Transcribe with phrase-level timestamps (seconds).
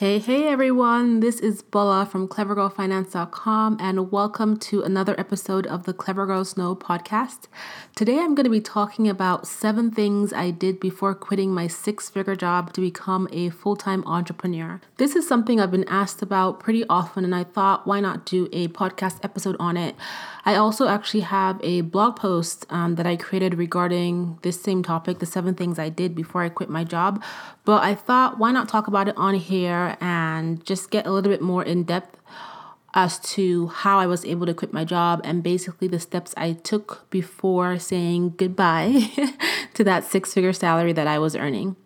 [0.00, 5.92] Hey, hey everyone, this is Bola from clevergirlfinance.com and welcome to another episode of the
[5.92, 7.48] Clever Girls Know podcast.
[7.94, 12.08] Today I'm going to be talking about seven things I did before quitting my six
[12.08, 14.80] figure job to become a full time entrepreneur.
[14.96, 18.48] This is something I've been asked about pretty often, and I thought, why not do
[18.52, 19.96] a podcast episode on it?
[20.46, 25.18] I also actually have a blog post um, that I created regarding this same topic,
[25.18, 27.22] the seven things I did before I quit my job.
[27.66, 31.30] But I thought, why not talk about it on here and just get a little
[31.30, 32.16] bit more in depth
[32.94, 36.54] as to how I was able to quit my job and basically the steps I
[36.54, 39.10] took before saying goodbye
[39.74, 41.76] to that six figure salary that I was earning.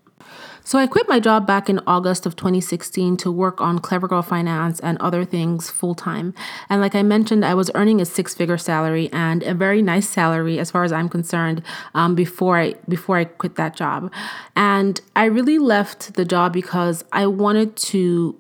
[0.67, 4.23] So I quit my job back in August of 2016 to work on Clever Girl
[4.23, 6.33] Finance and other things full time.
[6.71, 10.09] And like I mentioned, I was earning a six figure salary and a very nice
[10.09, 14.11] salary as far as I'm concerned um, before I before I quit that job.
[14.57, 18.35] And I really left the job because I wanted to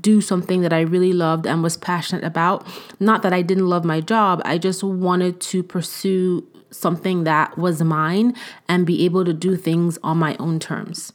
[0.00, 2.66] do something that I really loved and was passionate about.
[2.98, 7.82] Not that I didn't love my job, I just wanted to pursue something that was
[7.82, 8.34] mine
[8.68, 11.12] and be able to do things on my own terms.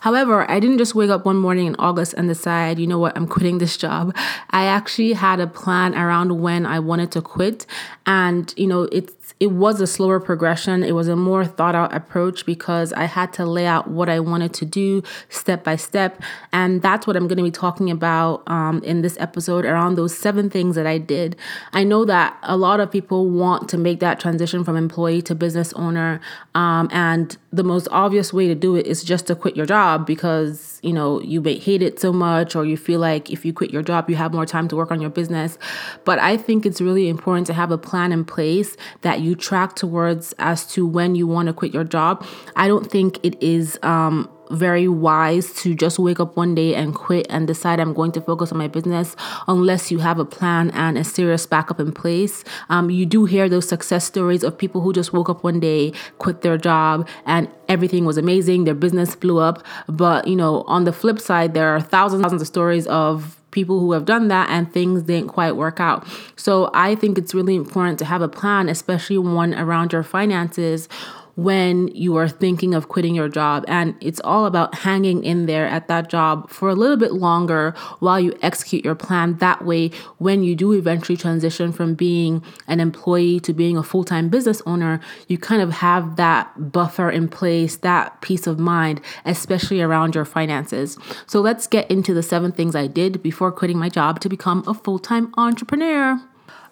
[0.00, 3.16] However, I didn't just wake up one morning in August and decide, you know what,
[3.16, 4.14] I'm quitting this job.
[4.50, 7.66] I actually had a plan around when I wanted to quit.
[8.06, 10.82] And, you know, it's it was a slower progression.
[10.84, 14.20] It was a more thought out approach because I had to lay out what I
[14.20, 16.22] wanted to do step by step.
[16.52, 20.16] And that's what I'm going to be talking about um, in this episode around those
[20.16, 21.36] seven things that I did.
[21.72, 25.34] I know that a lot of people want to make that transition from employee to
[25.34, 26.20] business owner.
[26.54, 30.06] Um, and the most obvious way to do it is just to quit your job
[30.06, 33.52] because, you know, you may hate it so much or you feel like if you
[33.52, 35.58] quit your job, you have more time to work on your business.
[36.04, 39.76] But I think it's really important to have a plan in place that you track
[39.76, 42.26] towards as to when you want to quit your job.
[42.56, 46.94] I don't think it is um, very wise to just wake up one day and
[46.94, 49.16] quit and decide I'm going to focus on my business
[49.48, 52.44] unless you have a plan and a serious backup in place.
[52.68, 55.92] Um, you do hear those success stories of people who just woke up one day,
[56.18, 58.64] quit their job, and everything was amazing.
[58.64, 59.64] Their business blew up.
[59.88, 63.78] But, you know, on the flip side, there are thousands, thousands of stories of people
[63.78, 66.04] who have done that and things didn't quite work out.
[66.36, 70.88] So I think it's really important to have a plan, especially one around your finances
[71.34, 73.64] when you are thinking of quitting your job.
[73.68, 77.74] And it's all about hanging in there at that job for a little bit longer
[78.00, 79.36] while you execute your plan.
[79.38, 84.04] That way, when you do eventually transition from being an employee to being a full
[84.04, 89.00] time business owner, you kind of have that buffer in place, that peace of mind,
[89.24, 90.98] especially around your finances.
[91.26, 94.64] So let's get into the seven things I did before quitting my job to become
[94.66, 96.20] a full time entrepreneur.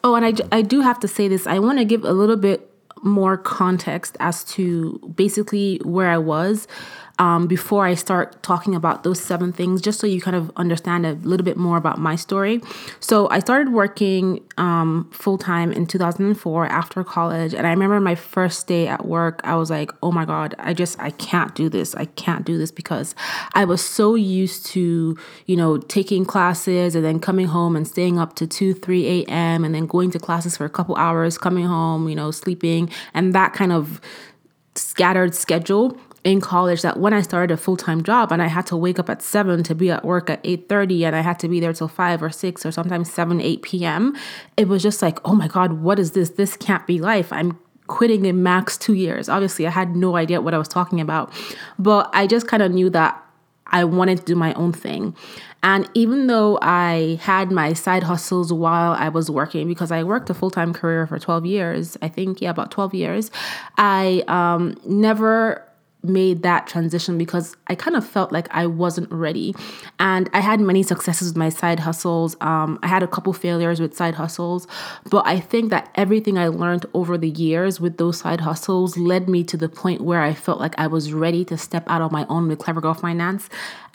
[0.02, 1.46] Oh, and I, I do have to say this.
[1.46, 2.69] I want to give a little bit
[3.02, 6.66] more context as to basically where I was
[7.20, 11.04] um, before I start talking about those seven things, just so you kind of understand
[11.04, 12.62] a little bit more about my story.
[12.98, 17.54] So, I started working um, full time in 2004 after college.
[17.54, 20.72] And I remember my first day at work, I was like, oh my God, I
[20.72, 21.94] just, I can't do this.
[21.94, 23.14] I can't do this because
[23.54, 28.18] I was so used to, you know, taking classes and then coming home and staying
[28.18, 29.62] up to 2, 3 a.m.
[29.64, 33.34] and then going to classes for a couple hours, coming home, you know, sleeping, and
[33.34, 34.00] that kind of
[34.74, 38.76] scattered schedule in college that when I started a full-time job and I had to
[38.76, 41.60] wake up at 7 to be at work at 8:30 and I had to be
[41.60, 44.16] there till 5 or 6 or sometimes 7 8 p.m.
[44.56, 47.58] it was just like oh my god what is this this can't be life I'm
[47.86, 51.32] quitting in max 2 years obviously I had no idea what I was talking about
[51.78, 53.20] but I just kind of knew that
[53.72, 55.14] I wanted to do my own thing.
[55.62, 60.28] And even though I had my side hustles while I was working, because I worked
[60.30, 63.30] a full time career for 12 years, I think, yeah, about 12 years,
[63.76, 65.64] I um, never
[66.02, 69.54] made that transition because I kind of felt like I wasn't ready.
[69.98, 72.36] And I had many successes with my side hustles.
[72.40, 74.66] Um, I had a couple failures with side hustles,
[75.10, 79.28] but I think that everything I learned over the years with those side hustles led
[79.28, 82.12] me to the point where I felt like I was ready to step out on
[82.12, 83.48] my own with Clever Girl Finance.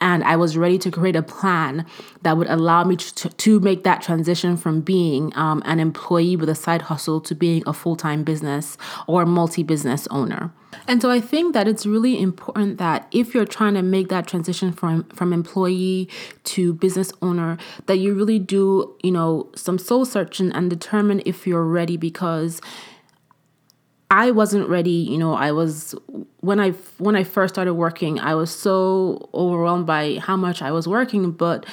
[0.06, 1.84] And I was ready to create a plan
[2.22, 6.48] that would allow me to, to make that transition from being um, an employee with
[6.48, 8.78] a side hustle to being a full time business
[9.08, 10.54] or multi business owner.
[10.88, 14.28] And so I think that it's really important that if you're trying to make that
[14.28, 16.08] transition from from employee
[16.44, 17.58] to business owner
[17.88, 22.62] that you really do, you know, some soul searching and determine if you're ready because
[24.12, 25.96] I wasn't ready, you know, I was
[26.42, 30.72] when I when I first started working, I was so overwhelmed by how much I
[30.72, 31.66] was working, but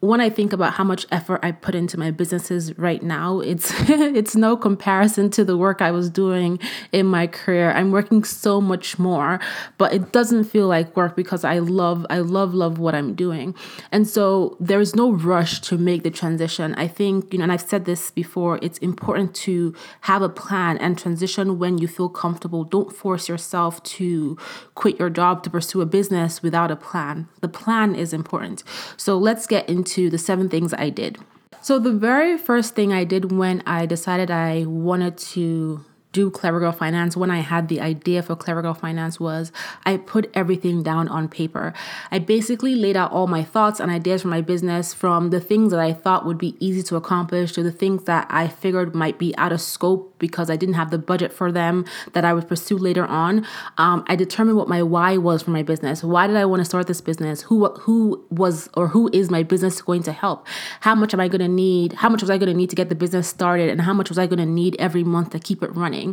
[0.00, 3.72] when I think about how much effort I put into my businesses right now, it's
[3.88, 6.58] it's no comparison to the work I was doing
[6.92, 7.72] in my career.
[7.72, 9.40] I'm working so much more,
[9.78, 13.54] but it doesn't feel like work because I love I love love what I'm doing.
[13.90, 16.74] And so there's no rush to make the transition.
[16.74, 19.72] I think, you know, and I've said this before, it's important to
[20.02, 22.64] have a plan and transition when you feel comfortable.
[22.64, 24.36] Don't force yourself to
[24.74, 27.28] quit your job to pursue a business without a plan.
[27.40, 28.64] The plan is important.
[28.96, 31.18] So let's get into into the seven things I did.
[31.62, 35.84] So, the very first thing I did when I decided I wanted to
[36.16, 39.52] do Clever Girl Finance when I had the idea for Clever Girl Finance was
[39.84, 41.74] I put everything down on paper.
[42.10, 45.72] I basically laid out all my thoughts and ideas for my business from the things
[45.72, 49.18] that I thought would be easy to accomplish to the things that I figured might
[49.18, 51.84] be out of scope because I didn't have the budget for them
[52.14, 53.46] that I would pursue later on.
[53.76, 56.02] Um, I determined what my why was for my business.
[56.02, 57.42] Why did I want to start this business?
[57.42, 60.46] Who who was or who is my business going to help?
[60.80, 61.92] How much am I going to need?
[61.94, 63.68] How much was I going to need to get the business started?
[63.68, 66.05] And how much was I going to need every month to keep it running?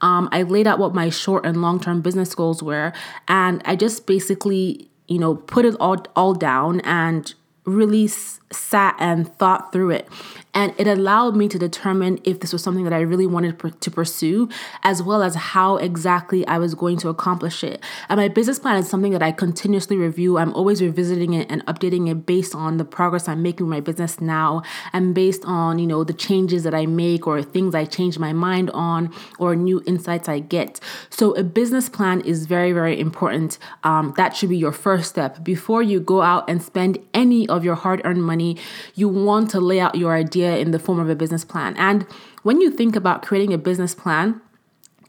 [0.00, 2.92] Um, I laid out what my short and long term business goals were,
[3.28, 7.34] and I just basically you know put it all all down and
[7.64, 10.08] really sat and thought through it
[10.56, 13.90] and it allowed me to determine if this was something that I really wanted to
[13.90, 14.48] pursue,
[14.82, 17.84] as well as how exactly I was going to accomplish it.
[18.08, 20.38] And my business plan is something that I continuously review.
[20.38, 23.80] I'm always revisiting it and updating it based on the progress I'm making with my
[23.80, 24.62] business now
[24.94, 28.32] and based on, you know, the changes that I make or things I change my
[28.32, 30.80] mind on or new insights I get.
[31.10, 33.58] So a business plan is very, very important.
[33.84, 35.44] Um, that should be your first step.
[35.44, 38.56] Before you go out and spend any of your hard earned money,
[38.94, 41.76] you want to lay out your idea idea in the form of a business plan.
[41.76, 42.06] And
[42.42, 44.40] when you think about creating a business plan,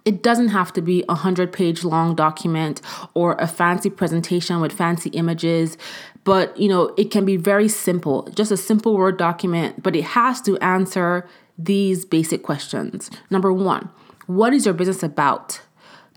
[0.05, 2.81] it doesn't have to be a 100 page long document
[3.13, 5.77] or a fancy presentation with fancy images
[6.23, 10.03] but you know it can be very simple just a simple word document but it
[10.03, 13.11] has to answer these basic questions.
[13.29, 13.89] Number 1
[14.27, 15.59] what is your business about?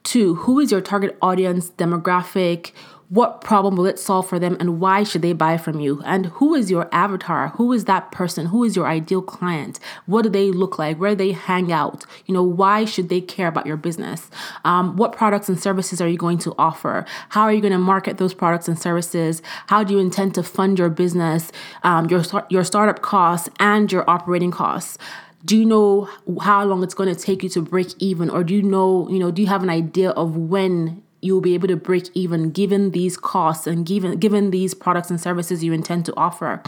[0.05, 2.71] 2 who is your target audience demographic
[3.11, 6.01] what problem will it solve for them and why should they buy from you?
[6.07, 7.49] And who is your avatar?
[7.57, 8.47] Who is that person?
[8.47, 9.81] Who is your ideal client?
[10.07, 10.97] What do they look like?
[10.99, 12.07] Where do they hang out?
[12.27, 14.31] You know, why should they care about your business?
[14.65, 17.05] Um, what products and services are you going to offer?
[17.31, 19.43] How are you going to market those products and services?
[19.67, 21.51] How do you intend to fund your business,
[21.83, 24.99] um, your, your startup costs, and your operating costs?
[25.43, 26.07] do you know
[26.43, 29.19] how long it's going to take you to break even or do you know you
[29.19, 32.51] know do you have an idea of when you will be able to break even
[32.51, 36.63] given these costs and given given these products and services you intend to offer.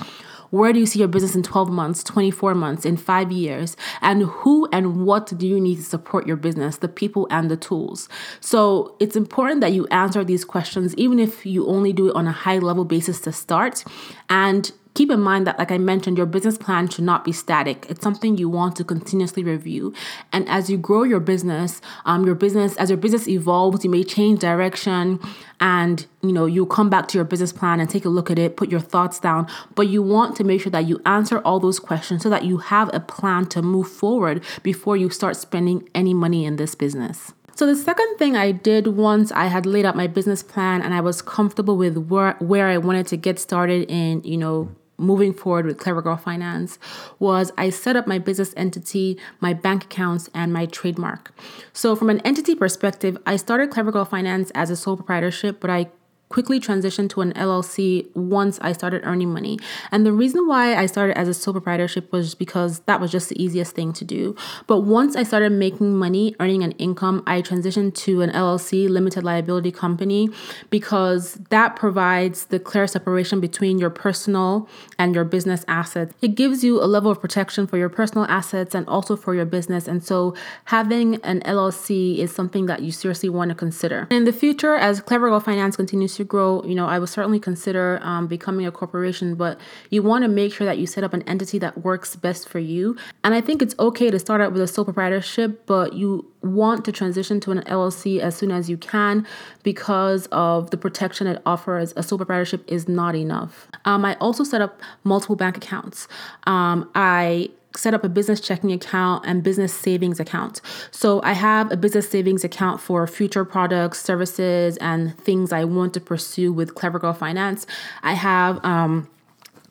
[0.51, 3.75] Where do you see your business in 12 months 24 months in 5 years?
[4.03, 7.57] And who and what do you need to support your business the people and the
[7.57, 8.07] tools?
[8.41, 12.27] So it's important that you answer these questions even if you only do it on
[12.27, 13.83] a high level basis to start.
[14.29, 17.87] And keep in mind that, like I mentioned, your business plan should not be static.
[17.89, 19.95] It's something you want to continuously review.
[20.33, 24.05] And as you grow your business, um, your business, as your business evolves, you may
[24.05, 25.21] change direction
[25.61, 28.39] and you know you come back to your business plan and take a look at
[28.39, 29.47] it put your thoughts down
[29.77, 32.57] but you want to make sure that you answer all those questions so that you
[32.57, 37.33] have a plan to move forward before you start spending any money in this business
[37.55, 40.95] so the second thing I did once I had laid out my business plan and
[40.95, 45.33] I was comfortable with where where I wanted to get started in, you know, moving
[45.33, 46.79] forward with Clever Girl Finance
[47.19, 51.33] was I set up my business entity, my bank accounts, and my trademark.
[51.73, 55.71] So, from an entity perspective, I started Clever Girl Finance as a sole proprietorship, but
[55.71, 55.89] I
[56.33, 59.59] quickly transitioned to an LLC once I started earning money.
[59.91, 63.29] And the reason why I started as a sole proprietorship was because that was just
[63.29, 64.35] the easiest thing to do.
[64.67, 69.25] But once I started making money, earning an income, I transitioned to an LLC, limited
[69.25, 70.31] liability company,
[70.71, 74.69] because that provides the clear separation between your personal
[74.99, 76.15] and your business assets.
[76.23, 79.45] It gives you a level of protection for your personal assets and also for your
[79.45, 79.87] business.
[79.87, 80.35] And so
[80.67, 84.09] having an LLC is something that you seriously want to consider.
[84.11, 87.09] In the future, as Clever Girl Finance continues to to grow, you know, I would
[87.09, 89.59] certainly consider um, becoming a corporation, but
[89.91, 92.59] you want to make sure that you set up an entity that works best for
[92.59, 92.97] you.
[93.25, 96.85] And I think it's okay to start out with a sole proprietorship, but you want
[96.85, 99.27] to transition to an LLC as soon as you can
[99.63, 101.93] because of the protection it offers.
[101.97, 103.69] A sole proprietorship is not enough.
[103.85, 106.09] Um, I also set up multiple bank accounts.
[106.47, 110.61] Um, I set up a business checking account and business savings account.
[110.91, 115.95] So I have a business savings account for future products, services, and things I want
[115.95, 117.67] to pursue with Clever Girl Finance.
[118.03, 119.09] I have um,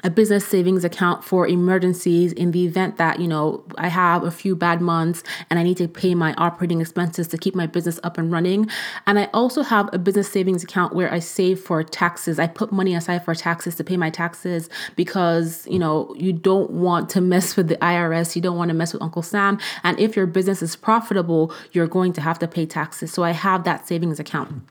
[0.03, 4.31] a business savings account for emergencies in the event that, you know, I have a
[4.31, 7.99] few bad months and I need to pay my operating expenses to keep my business
[8.03, 8.69] up and running.
[9.05, 12.39] And I also have a business savings account where I save for taxes.
[12.39, 16.71] I put money aside for taxes to pay my taxes because, you know, you don't
[16.71, 19.59] want to mess with the IRS, you don't want to mess with Uncle Sam.
[19.83, 23.11] And if your business is profitable, you're going to have to pay taxes.
[23.11, 24.63] So I have that savings account.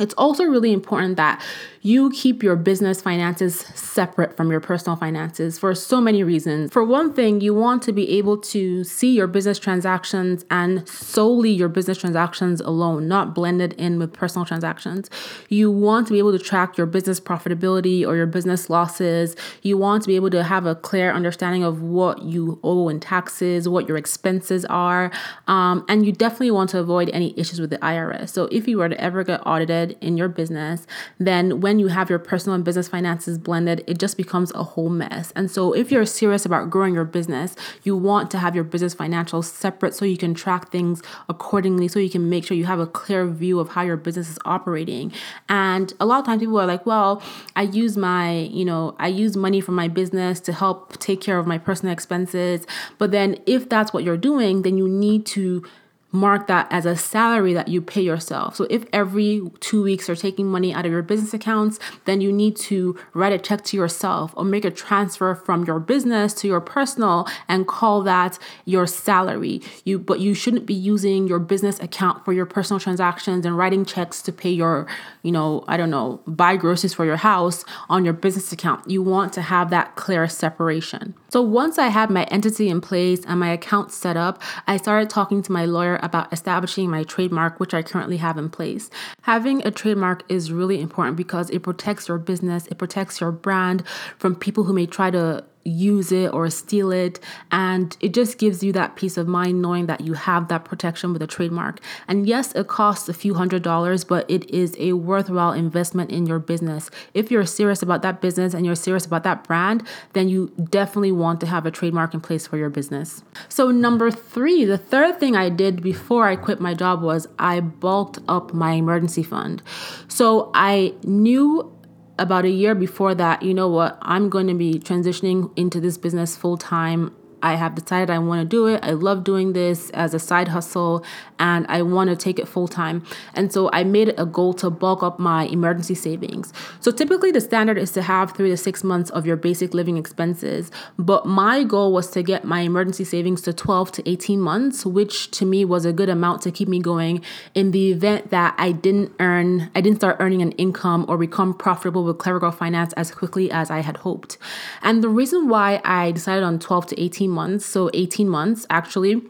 [0.00, 1.44] It's also really important that
[1.82, 6.70] you keep your business finances separate from your personal finances for so many reasons.
[6.70, 11.50] For one thing, you want to be able to see your business transactions and solely
[11.50, 15.08] your business transactions alone, not blended in with personal transactions.
[15.48, 19.34] You want to be able to track your business profitability or your business losses.
[19.62, 23.00] You want to be able to have a clear understanding of what you owe in
[23.00, 25.10] taxes, what your expenses are,
[25.46, 28.30] um, and you definitely want to avoid any issues with the IRS.
[28.30, 30.86] So if you were to ever get audited in your business,
[31.18, 34.64] then when when you have your personal and business finances blended, it just becomes a
[34.64, 35.32] whole mess.
[35.36, 37.54] And so, if you're serious about growing your business,
[37.84, 42.00] you want to have your business financials separate so you can track things accordingly, so
[42.00, 45.12] you can make sure you have a clear view of how your business is operating.
[45.48, 47.22] And a lot of times, people are like, well,
[47.54, 51.38] I use my, you know, I use money from my business to help take care
[51.38, 52.66] of my personal expenses.
[52.98, 55.62] But then, if that's what you're doing, then you need to
[56.12, 58.56] mark that as a salary that you pay yourself.
[58.56, 62.32] So if every two weeks you're taking money out of your business accounts, then you
[62.32, 66.48] need to write a check to yourself or make a transfer from your business to
[66.48, 69.62] your personal and call that your salary.
[69.84, 73.84] You but you shouldn't be using your business account for your personal transactions and writing
[73.84, 74.86] checks to pay your,
[75.22, 78.88] you know, I don't know, buy groceries for your house on your business account.
[78.90, 81.14] You want to have that clear separation.
[81.28, 85.08] So once I had my entity in place and my account set up, I started
[85.10, 88.90] talking to my lawyer about establishing my trademark, which I currently have in place.
[89.22, 93.86] Having a trademark is really important because it protects your business, it protects your brand
[94.18, 97.20] from people who may try to use it or steal it.
[97.50, 101.12] And it just gives you that peace of mind knowing that you have that protection
[101.12, 101.80] with a trademark.
[102.08, 106.26] And yes, it costs a few hundred dollars, but it is a worthwhile investment in
[106.26, 106.90] your business.
[107.14, 111.12] If you're serious about that business and you're serious about that brand, then you definitely
[111.12, 113.22] want to have a trademark in place for your business.
[113.48, 117.60] So, number three, the third thing I did before I quit my job was I
[117.60, 119.62] bulked up my emergency fund.
[120.08, 121.72] So, I knew
[122.20, 125.96] about a year before that, you know what, I'm going to be transitioning into this
[125.96, 127.16] business full time.
[127.42, 128.80] I have decided I want to do it.
[128.82, 131.04] I love doing this as a side hustle
[131.38, 133.04] and I want to take it full time.
[133.34, 136.52] And so I made it a goal to bulk up my emergency savings.
[136.80, 139.96] So typically the standard is to have three to six months of your basic living
[139.96, 140.70] expenses.
[140.98, 145.30] But my goal was to get my emergency savings to 12 to 18 months, which
[145.32, 147.22] to me was a good amount to keep me going
[147.54, 151.54] in the event that I didn't earn, I didn't start earning an income or become
[151.54, 154.38] profitable with Clever Girl Finance as quickly as I had hoped.
[154.82, 159.22] And the reason why I decided on 12 to 18 months, so 18 months actually,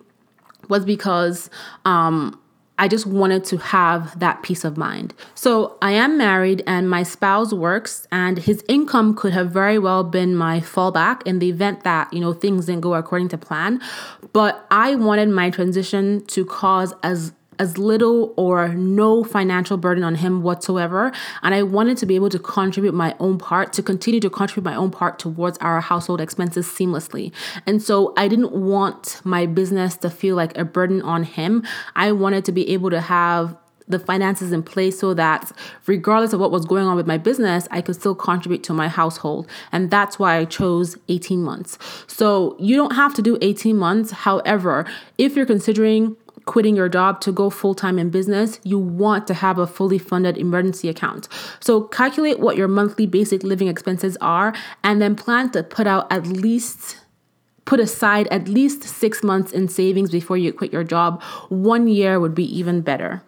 [0.68, 1.50] was because
[1.84, 2.40] um,
[2.80, 5.12] I just wanted to have that peace of mind.
[5.34, 10.02] So I am married and my spouse works and his income could have very well
[10.02, 13.82] been my fallback in the event that, you know, things didn't go according to plan,
[14.32, 20.14] but I wanted my transition to cause as as little or no financial burden on
[20.16, 21.12] him whatsoever.
[21.42, 24.64] And I wanted to be able to contribute my own part, to continue to contribute
[24.64, 27.32] my own part towards our household expenses seamlessly.
[27.66, 31.62] And so I didn't want my business to feel like a burden on him.
[31.94, 33.56] I wanted to be able to have
[33.90, 35.50] the finances in place so that
[35.86, 38.88] regardless of what was going on with my business, I could still contribute to my
[38.88, 39.48] household.
[39.72, 41.76] And that's why I chose 18 months.
[42.06, 44.12] So you don't have to do 18 months.
[44.12, 44.86] However,
[45.18, 49.34] if you're considering quitting your job to go full time in business, you want to
[49.34, 51.28] have a fully funded emergency account.
[51.60, 56.10] So calculate what your monthly basic living expenses are and then plan to put out
[56.10, 56.96] at least
[57.66, 61.22] put aside at least 6 months in savings before you quit your job.
[61.50, 63.22] 1 year would be even better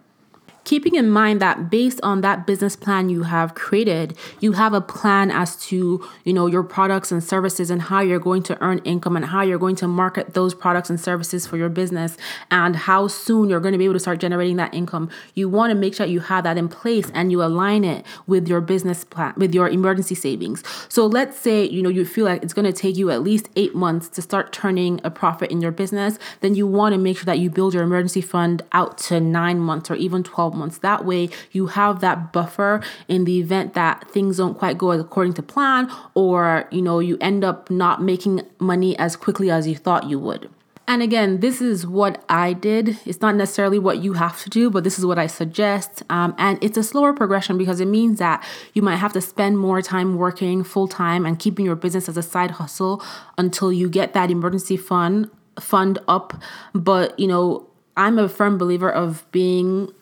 [0.65, 4.81] keeping in mind that based on that business plan you have created you have a
[4.81, 8.79] plan as to you know your products and services and how you're going to earn
[8.79, 12.17] income and how you're going to market those products and services for your business
[12.51, 15.11] and how soon you're going to be able to start generating that income.
[15.35, 18.49] You want to make sure you have that in place and you align it with
[18.49, 20.63] your business plan with your emergency savings.
[20.89, 23.49] So let's say you know you feel like it's going to take you at least
[23.57, 27.17] 8 months to start turning a profit in your business then you want to make
[27.19, 30.59] sure that you build your emergency fund out to 9 months or even 12 12
[30.59, 30.79] months.
[30.79, 35.35] That way, you have that buffer in the event that things don't quite go according
[35.35, 39.77] to plan or, you know, you end up not making money as quickly as you
[39.77, 40.49] thought you would.
[40.89, 42.99] And again, this is what I did.
[43.07, 46.03] It's not necessarily what you have to do, but this is what I suggest.
[46.11, 48.45] Um, and it's a slower progression because it means that
[48.75, 52.17] you might have to spend more time working full time and keeping your business as
[52.17, 53.03] a side hustle
[53.39, 55.31] until you get that emergency fund
[55.61, 56.35] fund up.
[56.75, 59.93] But you know, I'm a firm believer of being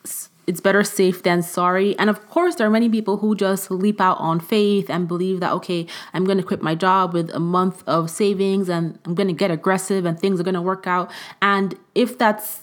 [0.51, 1.97] it's better safe than sorry.
[1.97, 5.39] And of course, there are many people who just leap out on faith and believe
[5.39, 9.15] that, okay, I'm going to quit my job with a month of savings and I'm
[9.15, 11.09] going to get aggressive and things are going to work out.
[11.41, 12.63] And if that's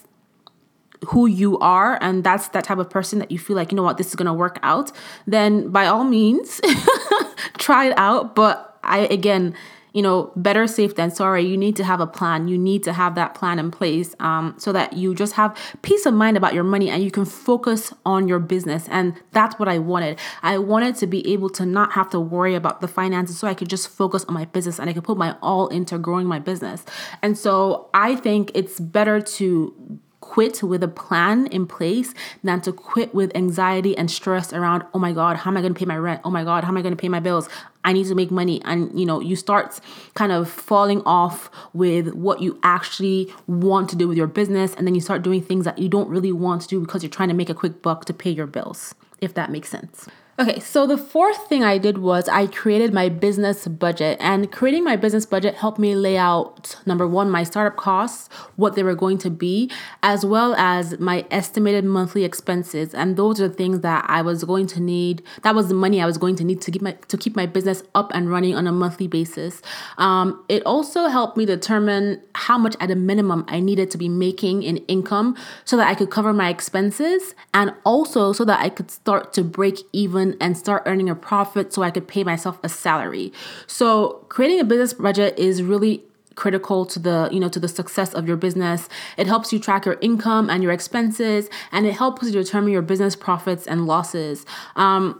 [1.12, 3.84] who you are and that's that type of person that you feel like, you know
[3.84, 4.92] what, this is going to work out,
[5.26, 6.60] then by all means,
[7.58, 8.36] try it out.
[8.36, 9.56] But I, again,
[9.98, 11.44] you know, better safe than sorry.
[11.44, 12.48] You need to have a plan.
[12.48, 16.06] You need to have that plan in place um, so that you just have peace
[16.06, 18.88] of mind about your money and you can focus on your business.
[18.92, 20.20] And that's what I wanted.
[20.44, 23.56] I wanted to be able to not have to worry about the finances so I
[23.56, 26.38] could just focus on my business and I could put my all into growing my
[26.38, 26.86] business.
[27.24, 32.14] And so I think it's better to quit with a plan in place
[32.44, 35.74] than to quit with anxiety and stress around, oh my God, how am I going
[35.74, 36.22] to pay my rent?
[36.26, 37.48] Oh my God, how am I going to pay my bills?
[37.88, 38.62] I need to make money.
[38.66, 39.80] And, you know, you start
[40.14, 44.76] kind of falling off with what you actually want to do with your business.
[44.76, 47.10] And then you start doing things that you don't really want to do because you're
[47.10, 50.10] trying to make a quick buck to pay your bills, if that makes sense.
[50.40, 54.84] Okay, so the fourth thing I did was I created my business budget, and creating
[54.84, 58.94] my business budget helped me lay out number one, my startup costs, what they were
[58.94, 59.72] going to be,
[60.04, 62.94] as well as my estimated monthly expenses.
[62.94, 65.24] And those are the things that I was going to need.
[65.42, 67.48] That was the money I was going to need to keep my to keep my
[67.48, 69.64] business up and running on a monthly basis.
[69.98, 74.08] Um, it also helped me determine how much at a minimum I needed to be
[74.08, 78.70] making in income so that I could cover my expenses, and also so that I
[78.70, 82.60] could start to break even and start earning a profit so I could pay myself
[82.64, 83.32] a salary.
[83.68, 86.04] So, creating a business budget is really
[86.36, 89.86] critical to the you know to the success of your business it helps you track
[89.88, 94.46] your income and your expenses and it helps you determine your business profits and losses
[94.76, 95.20] um,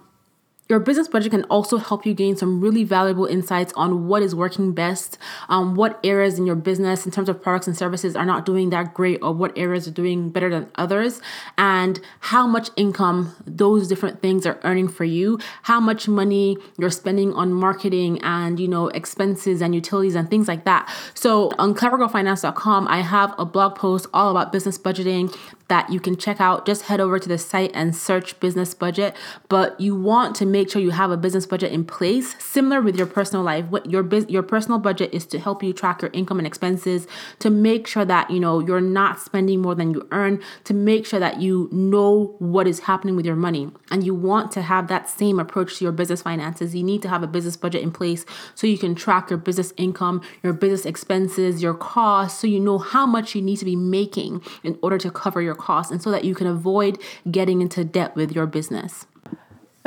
[0.70, 4.36] your business budget can also help you gain some really valuable insights on what is
[4.36, 5.18] working best,
[5.50, 8.70] um, what areas in your business, in terms of products and services, are not doing
[8.72, 11.22] that great, or what areas are doing better than others,
[11.58, 16.90] and how much income those different things are earning for you, how much money you're
[16.90, 20.90] spending on marketing and you know expenses and utilities and things like that.
[21.14, 25.34] So on clevergirlfinance.com, I have a blog post all about business budgeting
[25.68, 26.66] that you can check out.
[26.66, 29.16] Just head over to the site and search business budget.
[29.50, 32.96] But you want to make sure you have a business budget in place, similar with
[32.96, 33.66] your personal life.
[33.66, 37.08] What your biz- your personal budget is to help you track your income and expenses,
[37.40, 41.06] to make sure that you know you're not spending more than you earn, to make
[41.06, 43.70] sure that you know what is happening with your money.
[43.92, 46.76] And you want to have that same approach to your business finances.
[46.76, 49.74] You need to have a business budget in place so you can track your business
[49.78, 53.76] income, your business expenses, your costs, so you know how much you need to be
[53.76, 57.84] making in order to cover your costs and so that you can avoid getting into
[57.84, 59.06] debt with your business.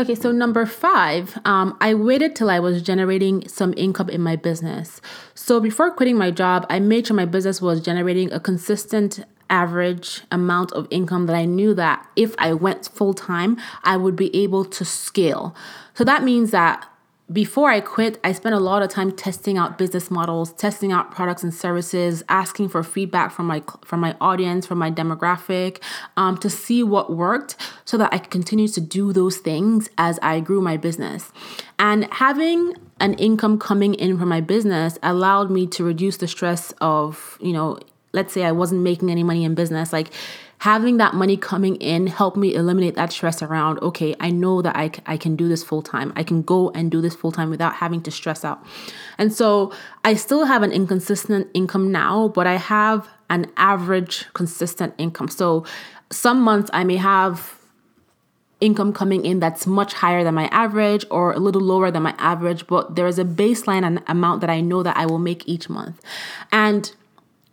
[0.01, 4.35] Okay, so number five, um, I waited till I was generating some income in my
[4.35, 4.99] business.
[5.35, 10.23] So before quitting my job, I made sure my business was generating a consistent average
[10.33, 14.35] amount of income that I knew that if I went full time, I would be
[14.35, 15.55] able to scale.
[15.93, 16.89] So that means that
[17.33, 21.13] before I quit, I spent a lot of time testing out business models, testing out
[21.13, 25.81] products and services, asking for feedback from my from my audience, from my demographic,
[26.17, 30.19] um, to see what worked, so that I could continue to do those things as
[30.23, 31.31] I grew my business.
[31.79, 36.73] And having an income coming in from my business allowed me to reduce the stress
[36.81, 37.79] of, you know,
[38.13, 40.13] let's say I wasn't making any money in business, like
[40.61, 44.77] having that money coming in helped me eliminate that stress around okay i know that
[44.77, 47.51] I, I can do this full time i can go and do this full time
[47.51, 48.65] without having to stress out.
[49.19, 49.73] And so
[50.05, 55.29] i still have an inconsistent income now but i have an average consistent income.
[55.29, 55.65] So
[56.11, 57.59] some months i may have
[58.61, 62.15] income coming in that's much higher than my average or a little lower than my
[62.19, 65.49] average but there is a baseline and amount that i know that i will make
[65.49, 65.99] each month.
[66.53, 66.95] And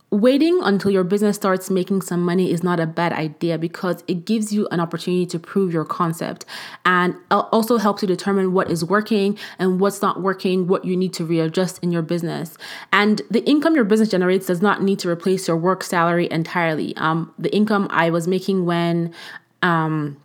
[0.10, 4.24] Waiting until your business starts making some money is not a bad idea because it
[4.24, 6.46] gives you an opportunity to prove your concept
[6.86, 11.12] and also helps you determine what is working and what's not working, what you need
[11.12, 12.58] to readjust in your business.
[12.94, 16.96] And the income your business generates does not need to replace your work salary entirely.
[16.96, 19.14] Um, the income I was making when
[19.62, 20.16] um,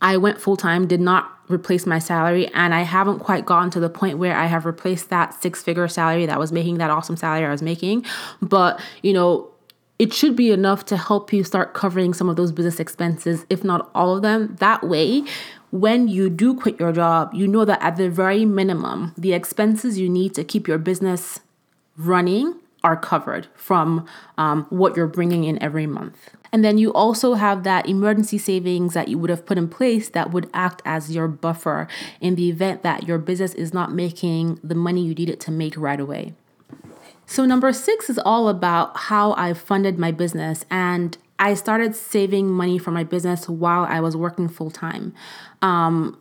[0.00, 3.80] I went full time did not replace my salary and I haven't quite gotten to
[3.80, 7.16] the point where I have replaced that six figure salary that was making that awesome
[7.16, 8.04] salary I was making.
[8.40, 9.50] But, you know,
[9.98, 13.64] it should be enough to help you start covering some of those business expenses, if
[13.64, 14.56] not all of them.
[14.60, 15.24] That way,
[15.70, 19.98] when you do quit your job, you know that at the very minimum, the expenses
[19.98, 21.40] you need to keep your business
[21.96, 24.06] running are covered from
[24.38, 26.30] um, what you're bringing in every month.
[26.52, 30.08] And then you also have that emergency savings that you would have put in place
[30.10, 31.88] that would act as your buffer
[32.20, 35.50] in the event that your business is not making the money you need it to
[35.50, 36.34] make right away.
[37.26, 40.64] So, number six is all about how I funded my business.
[40.70, 45.14] And I started saving money for my business while I was working full time.
[45.60, 46.18] Um,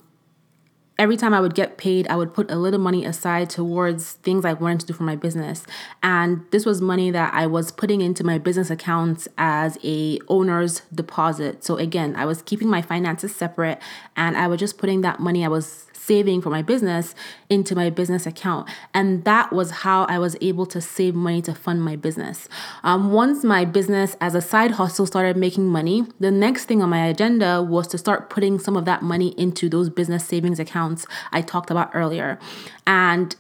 [1.00, 4.46] every time I would get paid, I would put a little money aside towards things
[4.46, 5.66] I wanted to do for my business.
[6.02, 10.82] And this was money that I was putting into my business accounts as a owner's
[10.94, 11.64] deposit.
[11.64, 13.80] So again, I was keeping my finances separate
[14.16, 17.14] and I was just putting that money I was saving for my business
[17.50, 18.70] into my business account.
[18.94, 22.48] And that was how I was able to save money to fund my business.
[22.84, 26.90] Um, once my business as a side hustle started making money, the next thing on
[26.90, 31.06] my agenda was to start putting some of that money into those business savings accounts
[31.32, 32.40] I talked about earlier.
[32.86, 33.36] And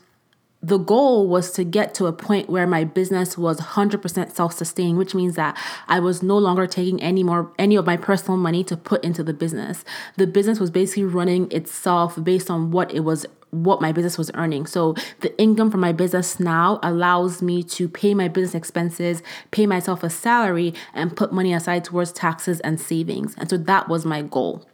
[0.67, 5.15] the goal was to get to a point where my business was 100% self-sustaining which
[5.15, 8.77] means that i was no longer taking any more any of my personal money to
[8.77, 9.83] put into the business.
[10.15, 14.29] The business was basically running itself based on what it was what my business was
[14.33, 14.65] earning.
[14.65, 19.65] So the income from my business now allows me to pay my business expenses pay
[19.65, 23.35] myself a salary and put money aside towards taxes and savings.
[23.37, 24.67] And so that was my goal.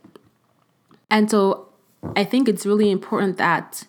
[1.09, 1.69] And so
[2.17, 3.85] i think it's really important that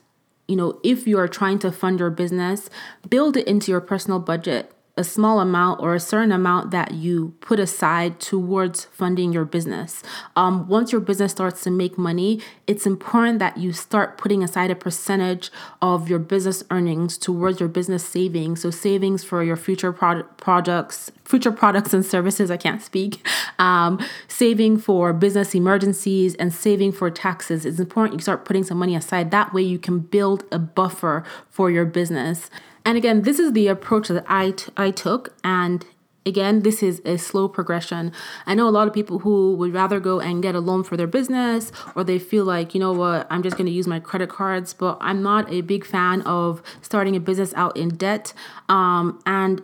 [0.49, 2.69] you know, if you are trying to fund your business,
[3.09, 7.35] build it into your personal budget a small amount or a certain amount that you
[7.41, 10.05] put aside towards funding your business.
[10.37, 14.71] Um, once your business starts to make money, it's important that you start putting aside
[14.71, 15.51] a percentage
[15.83, 18.63] of your business earnings towards your business savings.
[18.63, 22.51] So, savings for your future product products, future products and services.
[22.51, 23.27] I can't speak.
[23.59, 27.67] Um, saving for business emergencies and saving for taxes.
[27.67, 29.33] It's important you start putting some money aside.
[29.33, 32.49] That way, you can build a buffer for your business.
[32.85, 35.35] And again, this is the approach that I, t- I took.
[35.43, 35.87] And
[36.27, 38.13] again, this is a slow progression.
[38.47, 40.97] I know a lot of people who would rather go and get a loan for
[40.97, 44.01] their business, or they feel like, you know what, I'm just going to use my
[44.01, 44.75] credit cards.
[44.75, 48.33] But I'm not a big fan of starting a business out in debt.
[48.69, 49.63] Um, and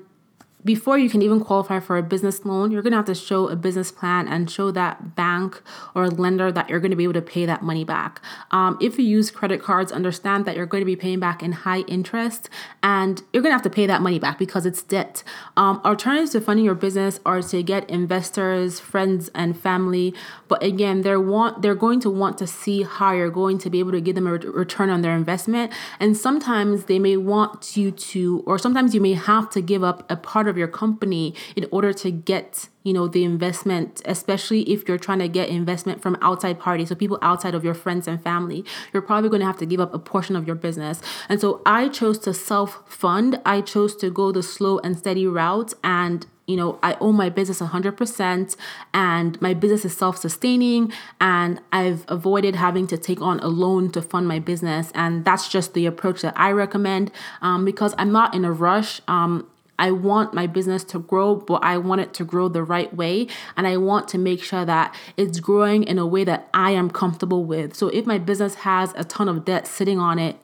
[0.64, 3.48] before you can even qualify for a business loan, you're going to have to show
[3.48, 5.62] a business plan and show that bank
[5.94, 8.20] or lender that you're going to be able to pay that money back.
[8.50, 11.52] Um, if you use credit cards, understand that you're going to be paying back in
[11.52, 12.48] high interest
[12.82, 15.22] and you're going to have to pay that money back because it's debt.
[15.56, 20.14] Um, alternatives to funding your business are to get investors, friends, and family.
[20.48, 23.78] But again, they're want they're going to want to see how you're going to be
[23.78, 25.72] able to give them a re- return on their investment.
[25.98, 30.10] And sometimes they may want you to, or sometimes you may have to give up
[30.10, 34.98] a part your company in order to get you know the investment especially if you're
[34.98, 38.64] trying to get investment from outside parties so people outside of your friends and family
[38.92, 41.02] you're probably going to have to give up a portion of your business.
[41.28, 45.26] And so i chose to self fund i chose to go the slow and steady
[45.26, 48.56] route and you know i own my business 100%
[48.92, 54.02] and my business is self-sustaining and i've avoided having to take on a loan to
[54.02, 58.34] fund my business and that's just the approach that i recommend um, because i'm not
[58.34, 59.00] in a rush.
[59.06, 59.49] Um,
[59.80, 63.26] I want my business to grow, but I want it to grow the right way.
[63.56, 66.90] And I want to make sure that it's growing in a way that I am
[66.90, 67.74] comfortable with.
[67.74, 70.36] So if my business has a ton of debt sitting on it,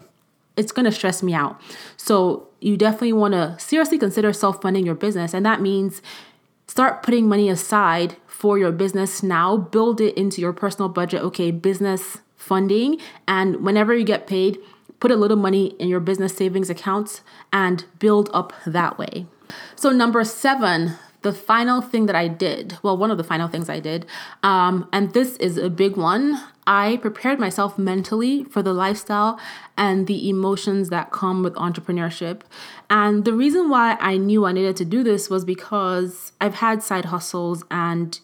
[0.56, 1.60] it's going to stress me out.
[1.98, 5.34] So you definitely want to seriously consider self funding your business.
[5.34, 6.00] And that means
[6.66, 11.22] start putting money aside for your business now, build it into your personal budget.
[11.22, 12.98] Okay, business funding.
[13.28, 14.58] And whenever you get paid,
[15.00, 19.26] put a little money in your business savings accounts and build up that way.
[19.74, 23.68] So, number seven, the final thing that I did, well, one of the final things
[23.68, 24.06] I did,
[24.42, 29.38] um, and this is a big one, I prepared myself mentally for the lifestyle
[29.76, 32.42] and the emotions that come with entrepreneurship.
[32.90, 36.82] And the reason why I knew I needed to do this was because I've had
[36.82, 38.18] side hustles, and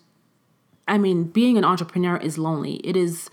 [0.88, 2.74] I mean, being an entrepreneur is lonely.
[2.84, 3.30] It is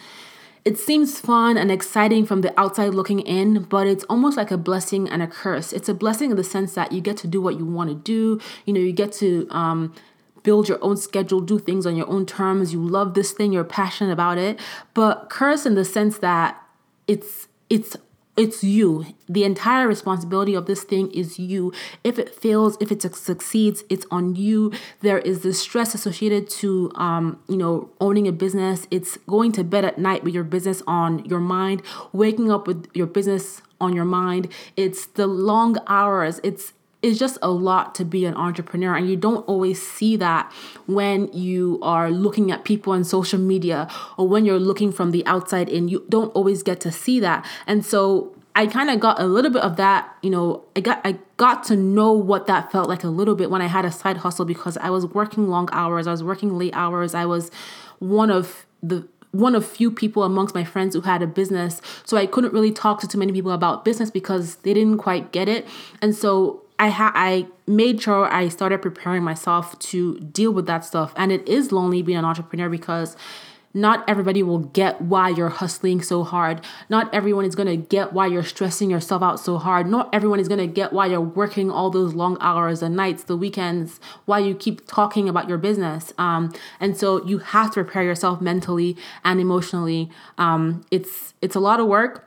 [0.69, 4.57] it seems fun and exciting from the outside looking in, but it's almost like a
[4.57, 5.73] blessing and a curse.
[5.73, 7.95] It's a blessing in the sense that you get to do what you want to
[7.95, 8.39] do.
[8.67, 9.95] You know, you get to um,
[10.43, 12.71] build your own schedule, do things on your own terms.
[12.71, 14.59] You love this thing, you're passionate about it.
[14.93, 16.61] But curse in the sense that
[17.07, 17.97] it's it's
[18.39, 19.05] it's you.
[19.27, 21.73] The entire responsibility of this thing is you.
[22.05, 24.71] If it fails, if it succeeds, it's on you.
[25.01, 28.87] There is the stress associated to, um, you know, owning a business.
[28.91, 31.81] It's going to bed at night with your business on your mind,
[32.13, 34.47] waking up with your business on your mind.
[34.77, 36.39] It's the long hours.
[36.41, 40.51] It's it's just a lot to be an entrepreneur and you don't always see that
[40.85, 45.25] when you are looking at people on social media or when you're looking from the
[45.25, 49.21] outside in you don't always get to see that and so I kind of got
[49.21, 52.71] a little bit of that, you know, I got I got to know what that
[52.71, 55.47] felt like a little bit when I had a side hustle because I was working
[55.47, 57.13] long hours, I was working late hours.
[57.13, 57.51] I was
[57.99, 61.81] one of the one of few people amongst my friends who had a business.
[62.03, 65.31] So I couldn't really talk to too many people about business because they didn't quite
[65.31, 65.67] get it.
[66.01, 70.85] And so I ha- I made sure I started preparing myself to deal with that
[70.85, 71.13] stuff.
[71.15, 73.17] And it is lonely being an entrepreneur because
[73.73, 76.61] not everybody will get why you're hustling so hard.
[76.89, 79.87] Not everyone is going to get why you're stressing yourself out so hard.
[79.87, 83.23] Not everyone is going to get why you're working all those long hours, and nights,
[83.23, 86.13] the weekends, why you keep talking about your business.
[86.17, 90.09] Um, and so you have to prepare yourself mentally and emotionally.
[90.37, 92.25] Um, it's it's a lot of work.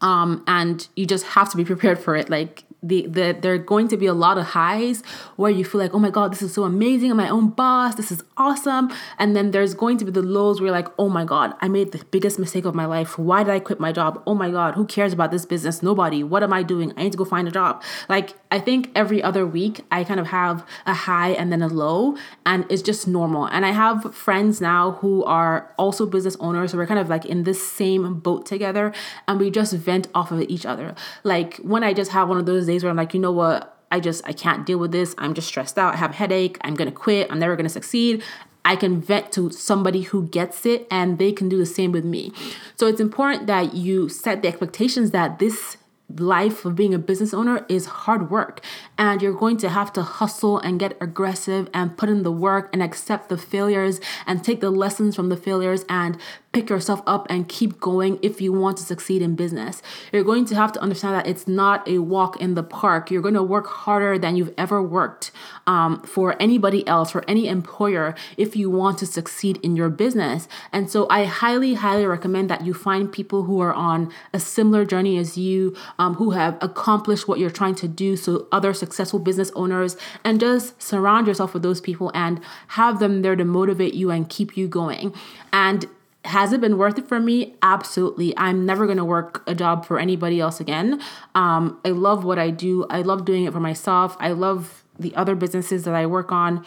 [0.00, 2.30] Um, and you just have to be prepared for it.
[2.30, 5.02] Like the, the there are going to be a lot of highs
[5.36, 7.10] where you feel like oh my god this is so amazing.
[7.10, 7.96] I'm my own boss.
[7.96, 8.92] This is awesome.
[9.18, 11.68] And then there's going to be the lows where you're like oh my god i
[11.68, 13.18] made the biggest mistake of my life.
[13.18, 14.22] Why did i quit my job?
[14.26, 15.82] Oh my god who cares about this business?
[15.82, 16.22] Nobody.
[16.22, 16.92] What am i doing?
[16.96, 17.82] I need to go find a job.
[18.08, 21.68] Like i think every other week i kind of have a high and then a
[21.68, 23.46] low and it's just normal.
[23.46, 27.26] And i have friends now who are also business owners so we're kind of like
[27.26, 28.92] in this same boat together
[29.26, 30.94] and we just vent off of each other.
[31.24, 33.74] Like when i just have one of those days where I'm like, you know what?
[33.90, 35.14] I just I can't deal with this.
[35.18, 35.94] I'm just stressed out.
[35.94, 36.58] I have a headache.
[36.62, 37.30] I'm gonna quit.
[37.30, 38.22] I'm never gonna succeed.
[38.64, 42.04] I can vent to somebody who gets it and they can do the same with
[42.04, 42.32] me.
[42.76, 45.78] So it's important that you set the expectations that this
[46.16, 48.62] life of being a business owner is hard work
[48.98, 52.68] and you're going to have to hustle and get aggressive and put in the work
[52.72, 56.18] and accept the failures and take the lessons from the failures and
[56.52, 59.82] pick yourself up and keep going if you want to succeed in business.
[60.12, 63.10] You're going to have to understand that it's not a walk in the park.
[63.10, 65.30] You're going to work harder than you've ever worked
[65.66, 70.48] um, for anybody else, for any employer, if you want to succeed in your business.
[70.72, 74.84] And so I highly, highly recommend that you find people who are on a similar
[74.84, 78.16] journey as you, um, who have accomplished what you're trying to do.
[78.16, 83.22] So other successful business owners, and just surround yourself with those people and have them
[83.22, 85.14] there to motivate you and keep you going.
[85.52, 85.86] And
[86.24, 87.54] has it been worth it for me?
[87.62, 88.36] Absolutely.
[88.36, 91.00] I'm never going to work a job for anybody else again.
[91.34, 92.86] Um, I love what I do.
[92.90, 94.16] I love doing it for myself.
[94.20, 96.66] I love the other businesses that I work on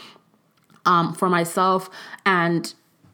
[0.86, 1.90] um, for myself.
[2.26, 2.74] And,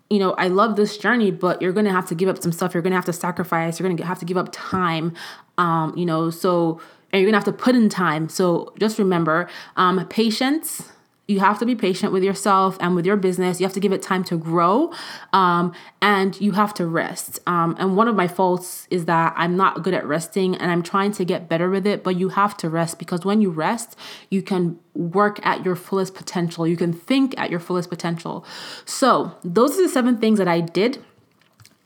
[0.09, 2.51] you know, I love this journey, but you're going to have to give up some
[2.51, 2.73] stuff.
[2.73, 3.79] You're going to have to sacrifice.
[3.79, 5.15] You're going to have to give up time,
[5.57, 6.79] um, you know, so,
[7.11, 8.29] and you're to have to put in time.
[8.29, 10.91] So just remember um, patience
[11.27, 13.59] you have to be patient with yourself and with your business.
[13.59, 14.93] You have to give it time to grow,
[15.33, 17.39] um, and you have to rest.
[17.45, 20.81] Um, and one of my faults is that I'm not good at resting, and I'm
[20.81, 22.03] trying to get better with it.
[22.03, 23.97] But you have to rest because when you rest,
[24.29, 26.65] you can work at your fullest potential.
[26.65, 28.45] You can think at your fullest potential.
[28.85, 31.03] So those are the seven things that I did.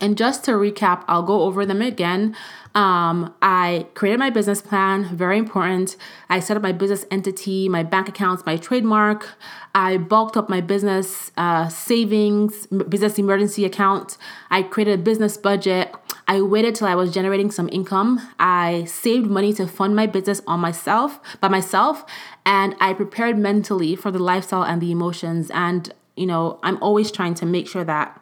[0.00, 2.34] And just to recap, I'll go over them again.
[2.74, 5.96] Um, I created my business plan, very important.
[6.30, 9.28] I set up my business entity, my bank accounts, my trademark.
[9.74, 14.16] I bulked up my business uh, savings, business emergency account.
[14.50, 15.94] I created a business budget.
[16.28, 18.26] I waited till I was generating some income.
[18.38, 22.04] I saved money to fund my business on myself, by myself,
[22.46, 25.50] and I prepared mentally for the lifestyle and the emotions.
[25.52, 28.18] And, you know, I'm always trying to make sure that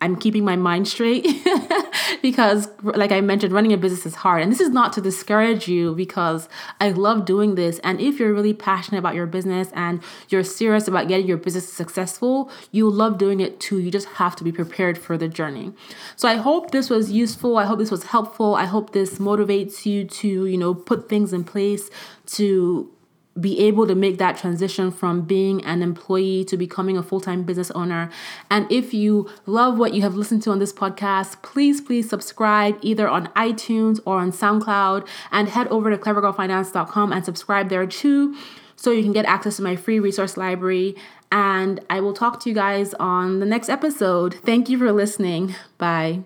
[0.00, 1.26] I'm keeping my mind straight
[2.22, 4.42] because, like I mentioned, running a business is hard.
[4.42, 6.48] And this is not to discourage you because
[6.80, 7.78] I love doing this.
[7.80, 11.72] And if you're really passionate about your business and you're serious about getting your business
[11.72, 13.78] successful, you love doing it too.
[13.78, 15.72] You just have to be prepared for the journey.
[16.16, 17.58] So I hope this was useful.
[17.58, 18.54] I hope this was helpful.
[18.54, 21.90] I hope this motivates you to, you know, put things in place
[22.26, 22.90] to
[23.40, 27.42] be able to make that transition from being an employee to becoming a full time
[27.42, 28.10] business owner.
[28.50, 32.78] And if you love what you have listened to on this podcast, please, please subscribe
[32.82, 38.36] either on iTunes or on SoundCloud and head over to clevergirlfinance.com and subscribe there too
[38.76, 40.94] so you can get access to my free resource library.
[41.32, 44.34] And I will talk to you guys on the next episode.
[44.44, 45.54] Thank you for listening.
[45.78, 46.22] Bye.